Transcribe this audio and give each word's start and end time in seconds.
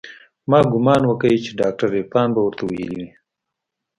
ما 0.49 0.59
ګومان 0.71 1.01
وکړ 1.05 1.31
چې 1.45 1.51
ډاکتر 1.59 1.87
عرفان 1.97 2.27
به 2.33 2.39
ورته 2.43 2.63
ويلي 2.65 2.93
وي. 2.97 3.09